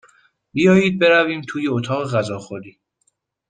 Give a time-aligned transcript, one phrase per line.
[0.53, 2.79] بیایید برویم توی اتاق غذاخوری.